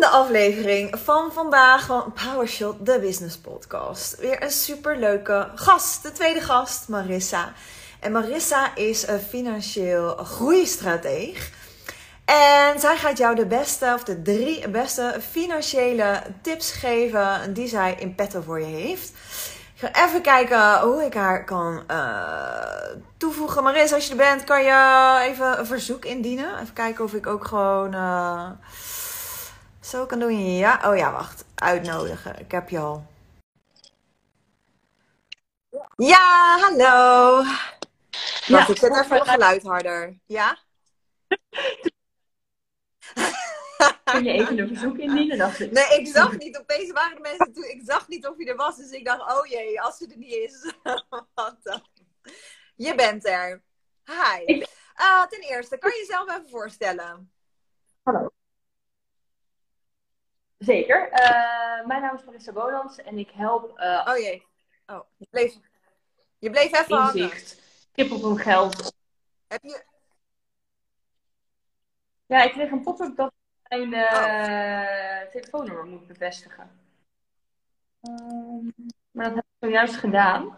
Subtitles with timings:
[0.00, 4.16] zevende aflevering van vandaag van PowerShot, de business podcast.
[4.18, 7.52] Weer een superleuke gast, de tweede gast, Marissa.
[7.98, 11.50] En Marissa is een financieel groeistrateeg.
[12.24, 17.96] En zij gaat jou de beste, of de drie beste financiële tips geven die zij
[17.98, 19.08] in petto voor je heeft.
[19.74, 23.62] Ik ga even kijken hoe ik haar kan uh, toevoegen.
[23.62, 26.60] Marissa, als je er bent, kan je even een verzoek indienen.
[26.60, 28.50] Even kijken of ik ook gewoon uh,
[29.80, 30.56] zo kan doen.
[30.56, 31.44] Ja, oh ja, wacht.
[31.54, 32.38] Uitnodigen.
[32.38, 33.06] Ik heb je al.
[35.96, 37.36] Ja, hallo.
[38.46, 40.18] Wacht, ja, ik zet even het geluid harder.
[40.26, 40.58] Ja?
[44.04, 45.38] Kun je even een verzoek indienen?
[45.38, 45.70] Dacht ik.
[45.72, 46.58] Nee, ik zag niet.
[46.58, 47.64] Opeens waren de mensen toen.
[47.64, 48.76] Ik zag niet of je er was.
[48.76, 50.72] Dus ik dacht, oh jee, als ze er niet is.
[51.34, 51.82] Wat dan?
[52.76, 53.62] Je bent er.
[54.04, 54.64] Hi.
[54.96, 57.32] Uh, ten eerste, kan je jezelf even voorstellen?
[58.02, 58.30] Hallo.
[60.60, 61.10] Zeker.
[61.12, 63.78] Uh, mijn naam is Marissa Bolans en ik help.
[63.78, 64.46] Uh, oh jee.
[64.86, 65.54] Oh, je bleef,
[66.38, 67.62] je bleef even inzicht.
[67.92, 68.94] Kip op hun geld.
[69.48, 69.84] Heb je.
[72.26, 73.32] Ja, ik kreeg een pop-up dat
[73.68, 76.70] mijn uh, telefoonnummer moet bevestigen.
[78.02, 78.74] Um,
[79.10, 80.56] maar dat heb ik zojuist gedaan.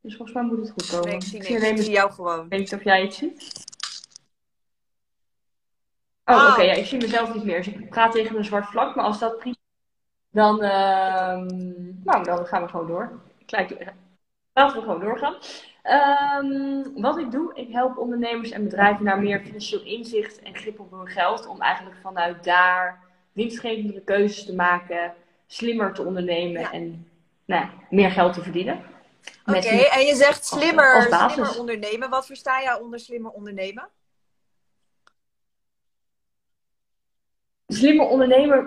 [0.00, 1.08] Dus volgens mij moet het goed komen.
[1.08, 2.44] Nee, ik zie, ik zie, jou gewoon.
[2.44, 3.66] Ik weet niet of jij iets ziet.
[6.28, 6.50] Oh, oh.
[6.52, 6.62] oké.
[6.62, 7.56] ja, ik zie mezelf niet meer.
[7.56, 8.94] Dus ik praat tegen een zwart vlak.
[8.94, 9.56] Maar als dat prima
[10.30, 10.70] dan, uh,
[12.04, 13.20] nou, dan gaan we gewoon door.
[14.52, 15.36] laten we gewoon doorgaan.
[16.44, 20.80] Um, wat ik doe, ik help ondernemers en bedrijven naar meer financieel inzicht en grip
[20.80, 21.46] op hun geld.
[21.46, 22.98] Om eigenlijk vanuit daar
[23.32, 25.14] winstgevende keuzes te maken,
[25.46, 27.10] slimmer te ondernemen en
[27.44, 28.82] nou, meer geld te verdienen.
[29.46, 32.10] Oké, en je zegt slimmer, slimmer ondernemen.
[32.10, 33.88] Wat versta jij onder slimmer ondernemen?
[37.70, 38.66] Slimmer ondernemen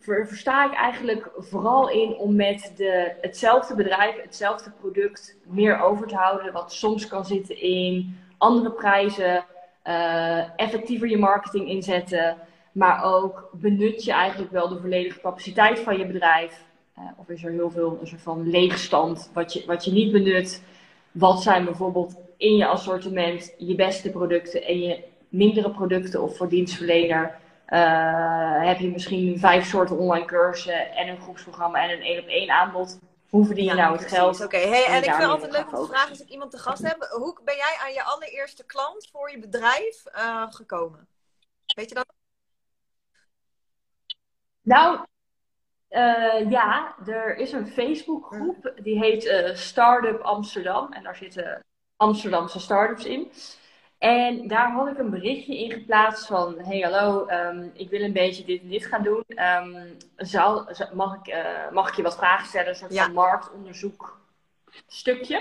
[0.00, 6.14] versta ik eigenlijk vooral in om met de, hetzelfde bedrijf, hetzelfde product meer over te
[6.14, 6.52] houden.
[6.52, 9.44] Wat soms kan zitten in andere prijzen,
[9.86, 12.36] uh, effectiever je marketing inzetten.
[12.72, 16.64] Maar ook benut je eigenlijk wel de volledige capaciteit van je bedrijf.
[16.98, 20.12] Uh, of is er heel veel een soort van leegstand wat je, wat je niet
[20.12, 20.62] benut?
[21.10, 26.48] Wat zijn bijvoorbeeld in je assortiment je beste producten en je mindere producten of voor
[26.48, 27.40] dienstverlener?
[27.72, 32.26] Uh, heb je misschien vijf soorten online cursussen en een groepsprogramma en een één op
[32.26, 32.98] één aanbod.
[33.28, 34.44] Hoe verdien je nou het geld?
[34.44, 36.58] Oké, hey, en ik vind het altijd leuk om te vragen als ik iemand te
[36.58, 37.06] gast heb.
[37.10, 41.08] Hoe ben jij aan je allereerste klant voor je bedrijf uh, gekomen?
[41.74, 42.12] Weet je dat?
[44.62, 44.98] Nou,
[45.90, 50.92] uh, ja, er is een Facebookgroep die heet Startup Amsterdam.
[50.92, 51.64] En daar zitten
[51.96, 53.32] Amsterdamse startups in.
[54.02, 58.12] En daar had ik een berichtje in geplaatst van: Hey, hallo, um, ik wil een
[58.12, 59.24] beetje dit en dit gaan doen.
[59.26, 62.68] Um, zal, mag, ik, uh, mag ik je wat vragen stellen?
[62.68, 64.20] Een soort van marktonderzoek
[64.86, 65.36] stukje.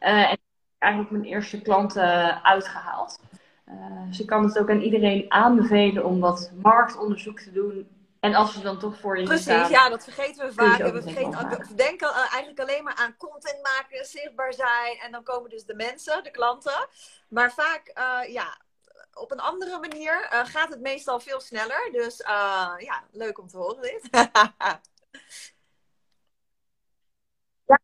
[0.00, 0.38] Uh, en
[0.78, 3.20] eigenlijk mijn eerste klanten uitgehaald.
[3.68, 7.88] Uh, dus ik kan het ook aan iedereen aanbevelen om wat marktonderzoek te doen
[8.26, 10.78] en als ze dan toch voor je Precies, ja, dat vergeten we vaak.
[10.78, 14.98] We, vergeten, we denken eigenlijk alleen maar aan content maken, zichtbaar zijn.
[15.02, 16.88] En dan komen dus de mensen, de klanten.
[17.28, 18.58] Maar vaak, uh, ja,
[19.14, 21.88] op een andere manier uh, gaat het meestal veel sneller.
[21.92, 24.08] Dus uh, ja, leuk om te horen dit.
[27.70, 27.80] ja,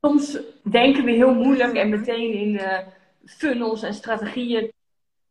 [0.00, 2.60] soms denken we heel moeilijk en meteen in
[3.24, 4.72] funnels en strategieën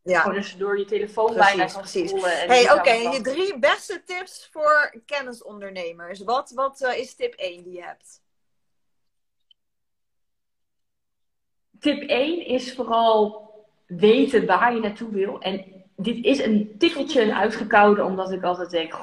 [0.05, 0.21] ja.
[0.21, 2.11] Gewoon dus door je telefoon precies, bijna precies.
[2.11, 6.23] En hey, oké, je drie beste tips voor kennisondernemers.
[6.23, 8.21] Wat, wat uh, is tip 1 die je hebt?
[11.79, 13.49] Tip 1 is vooral
[13.85, 15.41] weten waar je naartoe wil.
[15.41, 18.93] En dit is een tikkeltje uitgekoude, omdat ik altijd denk,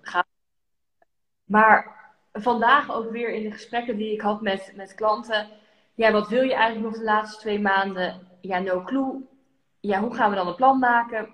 [0.00, 0.24] ga.
[1.44, 1.96] Maar
[2.32, 5.48] vandaag ook weer in de gesprekken die ik had met, met klanten.
[5.94, 8.28] Ja, wat wil je eigenlijk nog de laatste twee maanden?
[8.40, 9.27] Ja, no clue
[9.80, 11.28] ja, hoe gaan we dan een plan maken?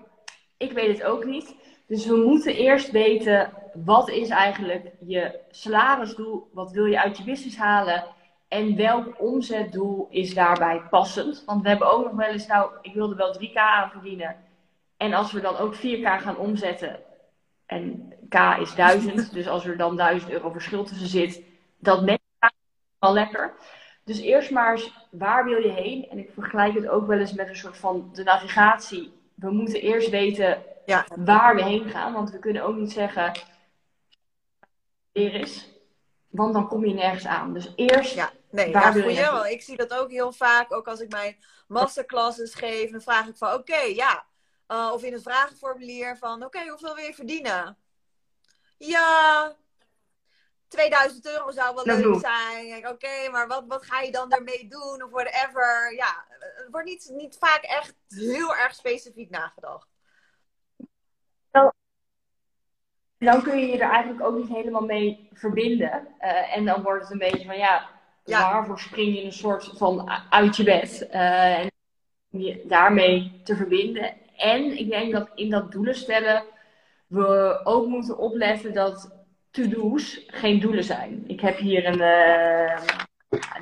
[0.57, 1.57] Ik weet het ook niet.
[1.87, 3.53] Dus we moeten eerst weten,
[3.85, 6.51] wat is eigenlijk je salarisdoel?
[6.53, 8.05] Wat wil je uit je business halen?
[8.49, 11.43] En welk omzetdoel is daarbij passend?
[11.47, 14.37] Want we hebben ook nog wel eens, nou, ik wilde wel 3k aan verdienen.
[14.97, 17.01] En als we dan ook 4k gaan omzetten,
[17.67, 21.43] en k is 1000, dus als er dan 1000 euro verschil tussen zit,
[21.79, 22.23] dat merkt
[22.99, 23.55] wel lekker.
[24.05, 26.09] Dus eerst maar eens, waar wil je heen?
[26.11, 29.13] En ik vergelijk het ook wel eens met een soort van de navigatie.
[29.35, 31.07] We moeten eerst weten ja.
[31.17, 32.13] waar we heen gaan.
[32.13, 33.33] Want we kunnen ook niet zeggen,
[35.13, 35.69] er is.
[36.29, 37.55] Want dan kom je nergens aan.
[37.55, 39.47] Dus eerst, ja, nee, waar wil je wel.
[39.47, 40.73] Ik zie dat ook heel vaak.
[40.73, 41.37] Ook als ik mijn
[41.69, 44.25] masterclasses geef, dan vraag ik van, oké, ja,
[44.69, 47.77] Uh, of in het vragenformulier van, oké, hoeveel wil je verdienen?
[48.79, 49.57] Ja,
[50.75, 52.89] 2000 euro zou wel leuk zijn.
[52.89, 55.03] Oké, maar wat, wat ga je dan ermee doen?
[55.03, 55.95] Of whatever.
[55.97, 59.89] Ja, het wordt niet, niet vaak echt heel erg specifiek nagedacht.
[63.19, 66.09] dan kun je je er eigenlijk ook niet helemaal mee verbinden.
[66.21, 67.89] Uh, en dan wordt het een beetje van ja,
[68.25, 71.07] waarvoor spring je een soort van uit je bed?
[71.13, 71.71] Uh, en
[72.29, 74.15] je daarmee te verbinden.
[74.37, 76.45] En ik denk dat in dat doelen stellen
[77.07, 79.24] we ook moeten opletten dat
[79.55, 81.25] to-do's geen doelen zijn.
[81.27, 82.81] Ik heb hier een, uh,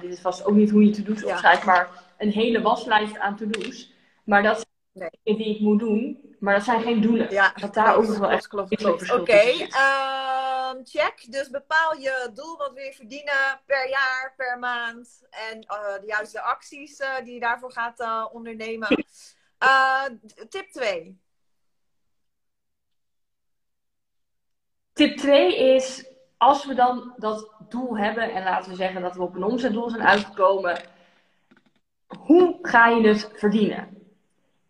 [0.00, 3.92] dit is vast ook niet hoe je to-do's opschrijft, maar een hele waslijst aan to-do's.
[4.24, 7.30] Maar dat zijn die ik moet doen, maar dat zijn geen doelen.
[7.30, 8.84] Ja, dat daar ook nog wel echt klopt.
[8.84, 11.26] Oké, okay, ehm, check.
[11.28, 15.22] Dus bepaal je doel wat wil je verdienen per jaar, per maand.
[15.30, 18.88] En uh, de juiste acties uh, die je daarvoor gaat ondernemen.
[20.48, 21.20] tip 2.
[24.92, 26.06] Tip 2 is,
[26.36, 29.90] als we dan dat doel hebben, en laten we zeggen dat we op een omzetdoel
[29.90, 30.80] zijn uitgekomen,
[32.18, 33.88] hoe ga je het verdienen?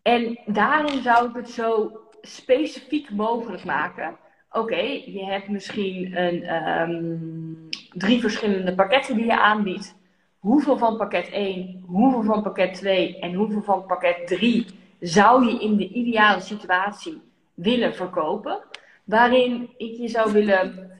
[0.01, 4.17] En daarin zou ik het zo specifiek mogelijk maken.
[4.51, 6.55] Oké, je hebt misschien een,
[6.89, 9.95] um, drie verschillende pakketten die je aanbiedt.
[10.39, 14.65] Hoeveel van pakket 1, hoeveel van pakket 2 en hoeveel van pakket 3
[14.99, 17.21] zou je in de ideale situatie
[17.53, 18.61] willen verkopen?
[19.03, 20.91] Waarin ik je zou willen,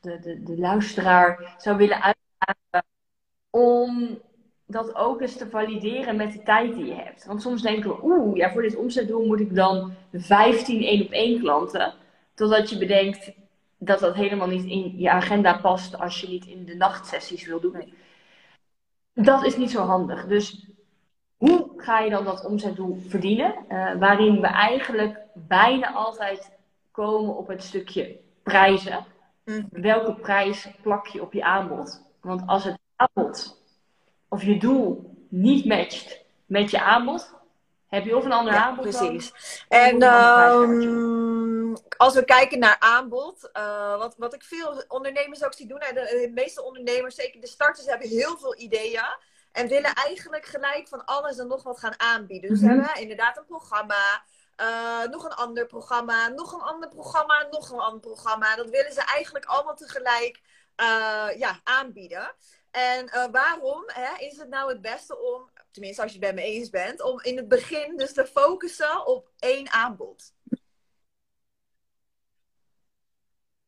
[0.00, 2.90] de, de, de luisteraar zou willen uitdagen
[3.50, 4.18] om
[4.66, 7.26] dat ook eens te valideren met de tijd die je hebt.
[7.26, 11.10] Want soms denken we, oeh, ja, voor dit omzetdoel moet ik dan 15 één op
[11.10, 11.94] één klanten.
[12.34, 13.32] Totdat je bedenkt
[13.78, 17.60] dat dat helemaal niet in je agenda past als je niet in de nachtsessies wil
[17.60, 17.94] doen.
[19.12, 20.26] Dat is niet zo handig.
[20.26, 20.66] Dus
[21.36, 23.54] hoe ga je dan dat omzetdoel verdienen?
[23.68, 26.55] Uh, waarin we eigenlijk bijna altijd
[26.96, 29.06] komen op het stukje prijzen.
[29.44, 29.62] Mhm.
[29.70, 32.02] Welke prijs plak je op je aanbod?
[32.20, 33.62] Want als het aanbod
[34.28, 37.34] of je doel niet matcht met je aanbod,
[37.86, 38.88] heb je of een ander aanbod.
[38.88, 39.32] Precies.
[39.68, 45.66] en um, als we kijken naar aanbod, uh, wat, wat ik veel ondernemers ook zie
[45.66, 49.16] doen, de, de, meeste ondernemers, zeker de starters, hebben heel veel ideeën.
[49.52, 52.50] En willen eigenlijk gelijk van alles en nog wat gaan aanbieden.
[52.50, 52.78] Dus mm -hmm.
[52.78, 54.22] hebben inderdaad een programma,
[54.60, 58.56] uh, nog een ander programma, nog een ander programma, nog een ander programma.
[58.56, 60.40] Dat willen ze eigenlijk allemaal tegelijk
[60.80, 62.34] uh, ja, aanbieden.
[62.70, 66.44] En uh, waarom hè, is het nou het beste om, tenminste als je het bij
[66.44, 70.34] me eens bent, om in het begin dus te focussen op één aanbod?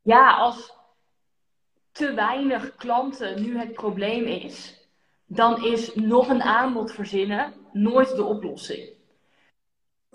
[0.03, 0.77] Ja, als
[1.93, 4.89] te weinig klanten nu het probleem is,
[5.27, 8.98] dan is nog een aanbod verzinnen nooit de oplossing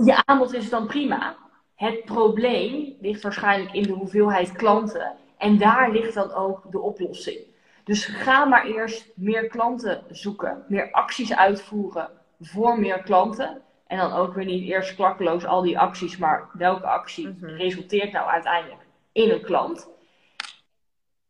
[0.05, 1.35] je aanbod is dan prima.
[1.75, 5.15] Het probleem ligt waarschijnlijk in de hoeveelheid klanten.
[5.37, 7.39] En daar ligt dan ook de oplossing.
[7.83, 12.09] Dus ga maar eerst meer klanten zoeken, meer acties uitvoeren
[12.39, 13.61] voor meer klanten.
[13.87, 17.45] En dan ook weer niet eerst klakkeloos al die acties, maar welke actie mhm.
[17.45, 19.89] resulteert nou uiteindelijk in een klant?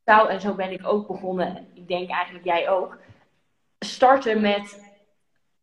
[0.05, 2.97] Zou, en zo ben ik ook begonnen, ik denk eigenlijk jij ook,
[3.79, 4.92] starten met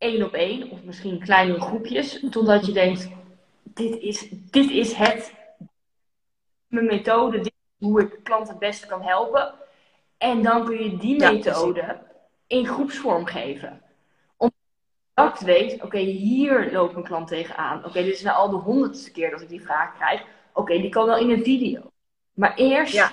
[0.00, 3.08] één op één, of misschien kleine groepjes, totdat je denkt:
[3.62, 5.34] dit is, dit is het,
[6.66, 9.54] mijn methode, dit is hoe ik klanten het beste kan helpen.
[10.18, 11.98] En dan kun je die methode
[12.46, 13.82] in groepsvorm geven.
[14.36, 17.84] Omdat je weet, oké, hier loopt een klant tegenaan.
[17.84, 20.22] Oké, dit is nou al de honderdste keer dat ik die vraag krijg.
[20.52, 21.90] Oké, die kan wel in een video.
[22.34, 23.12] Maar eerst ja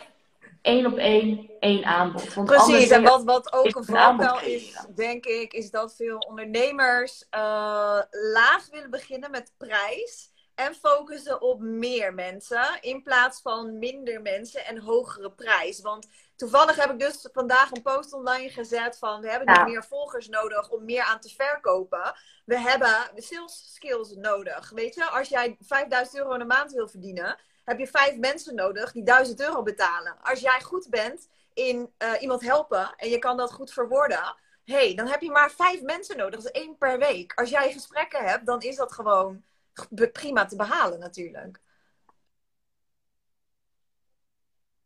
[0.62, 2.34] één op één, één aanbod.
[2.34, 7.26] Want Precies, en wat, wat ook een valkuil is, denk ik, is dat veel ondernemers
[7.32, 7.40] uh,
[8.34, 10.36] laag willen beginnen met prijs.
[10.56, 15.82] En focussen op meer mensen in plaats van minder mensen en hogere prijs.
[15.82, 19.84] Want toevallig heb ik dus vandaag een post online gezet van we hebben niet meer
[19.84, 22.16] volgers nodig om meer aan te verkopen.
[22.46, 24.70] We hebben sales skills nodig.
[24.70, 28.56] Weet je, als jij 5000 euro in een maand wil verdienen, heb je vijf mensen
[28.56, 30.18] nodig die 1000 euro betalen.
[30.22, 34.96] Als jij goed bent in uh, iemand helpen en je kan dat goed verwoorden, hey,
[34.96, 36.40] dan heb je maar vijf mensen nodig.
[36.40, 37.34] Dat is één per week.
[37.34, 39.44] Als jij gesprekken hebt, dan is dat gewoon
[40.12, 41.60] prima te behalen natuurlijk.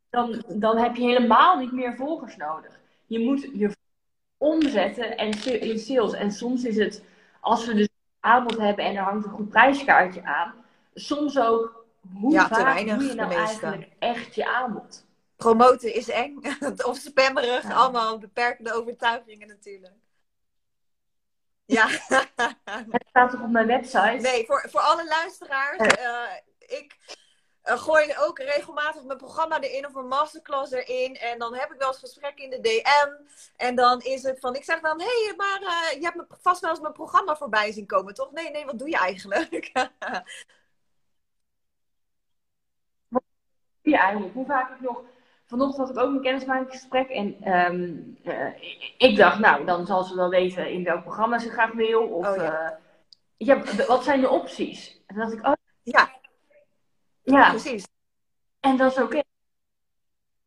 [0.10, 2.80] Dan, dan heb je helemaal niet meer volgers nodig.
[3.06, 3.76] Je moet je
[4.38, 6.14] omzetten en in sales.
[6.14, 7.04] En soms is het,
[7.40, 10.54] als we dus aanbod hebben en er hangt een goed prijskaartje aan,
[10.94, 11.81] soms ook
[12.13, 15.05] hoe ja, te weinig doe je nou eigenlijk echt je aanbod?
[15.36, 16.41] Promoten is eng.
[16.89, 17.72] of spammerig.
[17.72, 19.93] Allemaal beperkende overtuigingen natuurlijk.
[21.65, 21.88] Ja.
[22.91, 24.17] Het staat toch op mijn website?
[24.22, 25.77] Nee, voor, voor alle luisteraars.
[25.77, 26.24] eh,
[26.60, 26.96] ik
[27.62, 31.15] eh, gooi ook regelmatig mijn programma erin of een masterclass erin.
[31.15, 33.10] En dan heb ik wel eens gesprekken in de DM.
[33.55, 36.25] En dan is het van, ik zeg dan, hé, hey, maar eh, je hebt me
[36.41, 38.31] vast wel eens mijn programma voorbij zien komen, toch?
[38.31, 39.72] Nee, nee, wat doe je eigenlijk?
[43.82, 44.34] Ja, eigenlijk.
[44.34, 45.02] Hoe vaak ik nog.
[45.46, 47.10] Vanochtend had ik ook een kennismakingsgesprek.
[47.10, 48.48] En ehm, eh,
[48.98, 52.02] ik- dacht, nou, dan zal ze wel weten in welk programma ze graag wil.
[52.02, 52.70] Of Oh, ja.
[52.72, 52.78] eh,
[53.38, 55.02] ja, wat zijn de opties?
[55.08, 56.10] En toen dacht ik, oh ja,
[57.24, 57.88] ja, precies.
[58.60, 59.22] en dat is oké.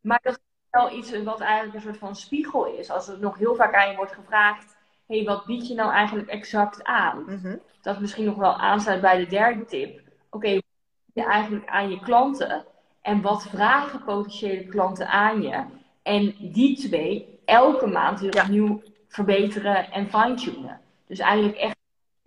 [0.00, 2.90] Maar dat is wel iets wat eigenlijk een soort van spiegel is.
[2.90, 4.76] Als er nog heel vaak aan je wordt gevraagd:
[5.06, 7.24] hé, hey, wat bied je nou eigenlijk exact aan?
[7.24, 7.56] Mhm.
[7.82, 10.00] Dat misschien nog wel aansluit bij de derde tip.
[10.30, 10.62] Oké, wat
[11.04, 12.64] bied je eigenlijk aan je klanten?
[13.04, 15.64] En wat vragen potentiële klanten aan je?
[16.02, 18.42] En die twee elke maand weer Ja.
[18.42, 20.80] opnieuw verbeteren en fine-tunen.
[21.06, 21.76] Dus eigenlijk echt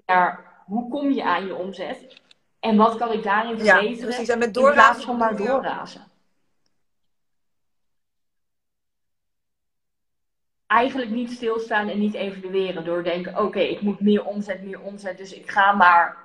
[0.05, 2.22] naar hoe kom je aan je omzet?
[2.60, 4.07] En wat kan ik daarin Ja, verbeteren?
[4.07, 4.27] precies.
[4.29, 6.01] En met in doorrazen plaats van maar doorrazen.
[10.67, 15.17] Eigenlijk niet stilstaan en niet evalueren door denken: oké, ik moet meer omzet, meer omzet,
[15.17, 16.17] dus ik ga maar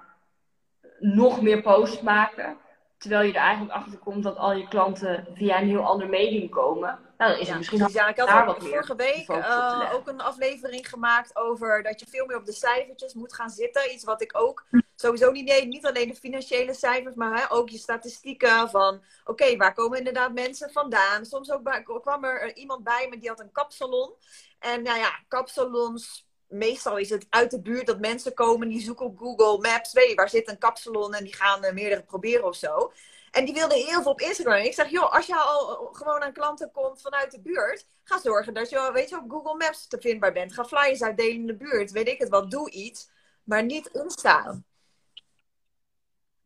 [0.99, 2.57] nog meer posts maken.
[3.03, 6.49] Terwijl je er eigenlijk achter komt dat al je klanten via een heel ander medium
[6.49, 6.99] komen.
[7.19, 7.97] Nou, dan is Ja, misschien precies.
[7.97, 12.01] ja, ik had daar wat meer vorige week eh, ook een aflevering gemaakt over dat
[12.01, 13.93] je veel meer op de cijfertjes moet gaan zitten.
[13.93, 14.65] Iets wat ik ook
[14.97, 15.67] sowieso niet deed.
[15.67, 20.33] Niet alleen de financiële cijfers, maar hè, ook je statistieken van oké, waar komen inderdaad
[20.33, 21.25] mensen vandaan?
[21.25, 24.15] Soms ook bij- kwam er eh, iemand bij me die had een kapsalon.
[24.59, 26.31] En nou ja, kapsalons.
[26.53, 29.93] Meestal is het uit de buurt dat mensen komen die zoeken op Google Maps.
[29.93, 31.15] Weet je, waar zit een kapsalon?
[31.15, 32.93] En die gaan eh, meerdere proberen of zo.
[33.31, 34.55] En die wilde heel veel op Instagram.
[34.55, 38.21] En ik zeg, joh, als je al gewoon aan klanten komt vanuit de buurt, ga
[38.21, 40.53] zorgen dat je, weet je, op Google Maps te vindbaar bent.
[40.53, 41.91] Ga flyers uitdelen in de buurt.
[41.91, 43.11] Weet ik het wat, doe iets.
[43.45, 44.65] Maar niet instaan.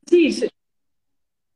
[0.04, 0.50] Precies.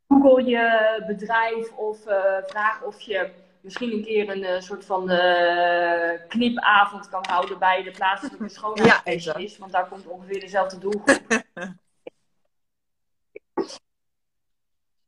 [0.09, 3.31] Google je bedrijf of eh, vraag of je
[3.63, 9.59] misschien een keer een eh, soort van eh, knipavond kan houden bij de plaatselijke schoonheidsspecialist.
[9.59, 11.43] want daar komt ongeveer dezelfde doelgroep.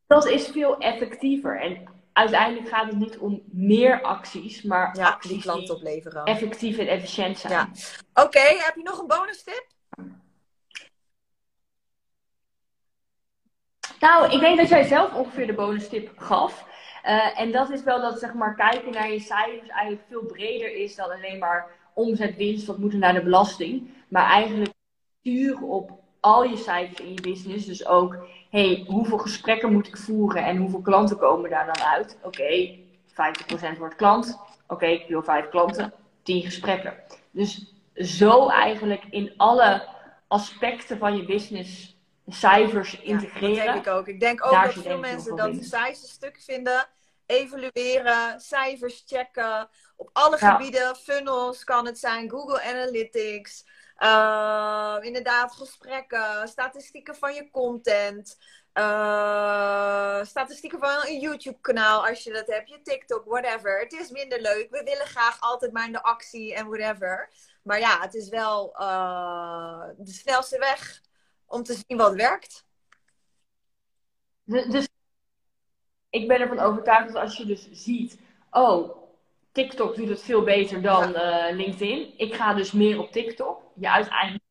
[0.07, 1.61] Dat is veel effectiever.
[1.61, 6.25] En uiteindelijk gaat het niet om meer acties, maar Ja, acties die opleveren.
[6.25, 7.53] effectief en efficiënt zijn.
[7.53, 7.69] Ja.
[8.25, 9.67] Oké, heb je nog een bonus tip?
[14.01, 16.65] Nou, ik denk dat jij zelf ongeveer de bonus tip gaf.
[17.03, 20.77] Eh, en dat is wel dat zeg maar, kijken naar je cijfers eigenlijk veel breder
[20.77, 23.91] is dan alleen maar omzet, winst, wat moet er naar de belasting.
[24.09, 24.73] Maar eigenlijk
[25.21, 25.91] sturen op
[26.21, 27.67] al je cijfers in je business.
[27.67, 28.17] Dus ook,
[28.51, 32.19] hey, hoeveel gesprekken moet ik voeren en hoeveel klanten komen daar dan uit?
[32.23, 34.39] Oké, 50% wordt klant.
[34.67, 35.93] Oké, ik wil 5 klanten,
[36.23, 36.95] 10 gesprekken.
[37.31, 39.89] Dus zo eigenlijk in alle
[40.29, 41.97] aspecten van je business
[42.29, 43.55] cijfers integreren.
[43.55, 44.09] Ja, dat denk ik ook.
[44.09, 46.87] Ik denk ook Daar dat veel mensen dat saaiste stuk vinden.
[47.27, 49.69] Evalueren, cijfers checken.
[49.97, 50.51] Op alle Ja.
[50.53, 53.65] gebieden, funnels kan het zijn, Google Analytics.
[53.97, 58.39] eh, inderdaad, gesprekken, statistieken van je content.
[58.73, 63.81] eh, statistieken van een YouTube-kanaal, als je dat hebt, je TikTok, whatever.
[63.81, 64.67] Het is minder leuk.
[64.71, 67.33] We willen graag altijd maar in de actie en whatever.
[67.63, 71.01] Maar ja, het is wel eh, de snelste weg
[71.53, 72.65] om te zien wat werkt.
[74.45, 74.89] Dus dus
[76.11, 78.19] ik ben ervan overtuigd dat als je dus ziet,
[78.51, 78.97] oh,
[79.53, 82.15] TikTok doet het veel beter dan eh, LinkedIn.
[82.17, 83.63] Ik ga dus meer op TikTok.
[83.75, 84.45] Je uiteindelijk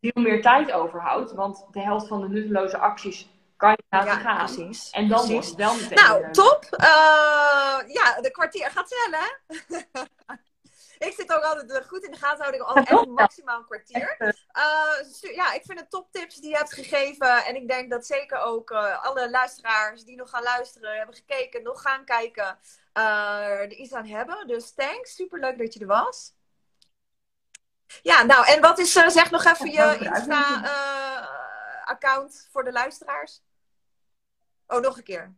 [0.00, 4.18] veel meer tijd overhoudt, want de helft van de nutteloze acties kan je laten Ja,
[4.18, 4.46] gaan.
[4.46, 4.90] precies.
[4.90, 5.32] En dan precies.
[5.32, 6.04] wordt het wel meteen.
[6.04, 6.64] Nou, top.
[6.70, 6.86] Eh,
[7.94, 9.28] ja, de kwartier gaat snel, hè?
[11.06, 12.66] ik zit ook altijd eh, goed in de gaten houden.
[12.66, 14.16] Altijd echt maximaal een kwartier.
[14.52, 17.44] Eh, stu- ja, ik vind het toptips die je hebt gegeven.
[17.44, 21.62] En ik denk dat zeker ook eh, alle luisteraars die nog gaan luisteren, hebben gekeken,
[21.62, 22.58] nog gaan kijken,
[22.92, 24.46] eh, er iets aan hebben.
[24.46, 25.14] Dus thanks.
[25.14, 26.32] Superleuk dat je er was.
[28.02, 29.96] Ja, nou, en wat is, eh, zeg nog even je.
[30.00, 33.42] Insta-account voor de luisteraars.
[34.66, 35.34] Oh, nog een keer.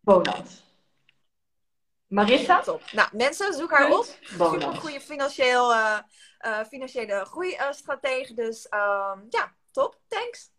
[0.00, 0.64] bonus.
[2.16, 2.60] Marissa?
[2.60, 2.82] Top.
[2.92, 4.04] Nou, mensen, zoek haar op.
[4.20, 5.98] Super goede financieel, eh,
[6.38, 8.34] eh, financiële groeistratege.
[8.34, 9.98] Dus ehm, ja, top.
[10.08, 10.50] Thanks.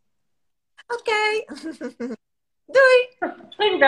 [0.87, 1.45] Oké.
[2.75, 3.17] Doei.
[3.49, 3.79] Geen